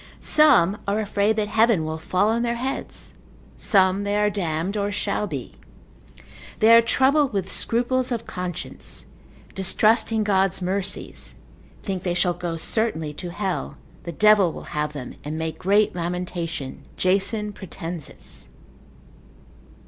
[0.19, 3.13] Some are afraid that heaven will fall on their heads:
[3.55, 5.51] some they are damned, or shall be.
[6.57, 9.05] They are troubled with scruples of consciences,
[9.53, 11.35] distrusting God's mercies,
[11.83, 15.93] think they shall go certainly to hell, the devil will have them, and make great
[15.95, 18.49] lamentation, Jason Pratensis.